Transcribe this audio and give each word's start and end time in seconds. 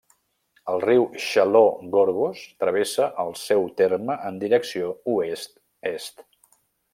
El 0.71 0.79
riu 0.85 1.03
Xaló-Gorgos 1.25 2.41
travessa 2.63 3.09
el 3.25 3.31
seu 3.43 3.67
terme 3.83 4.17
en 4.31 4.41
direcció 4.45 4.91
oest-est. 5.17 6.27